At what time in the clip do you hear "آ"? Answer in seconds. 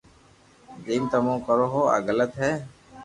1.95-1.97